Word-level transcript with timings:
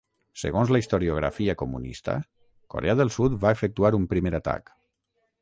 Segons 0.43 0.69
la 0.75 0.79
historiografia 0.83 1.55
comunista 1.63 2.15
Corea 2.75 2.97
del 3.03 3.13
Sud 3.19 3.37
va 3.45 3.53
efectuar 3.59 3.93
un 4.01 4.09
primer 4.17 4.35
atac. 4.41 4.75